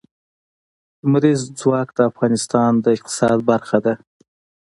لمریز 1.01 1.41
ځواک 1.59 1.87
د 1.97 1.99
افغانستان 2.11 2.71
د 2.79 2.85
اقتصاد 2.95 3.37
برخه 3.49 3.77
ده. 3.85 3.93